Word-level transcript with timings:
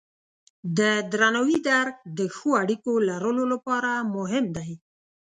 د 0.77 0.79
درناوي 1.11 1.57
درک 1.69 1.95
د 2.17 2.19
ښو 2.35 2.49
اړیکو 2.63 2.91
لرلو 3.09 3.43
لپاره 3.53 3.91
مهم 4.15 4.45
دی. 4.57 4.71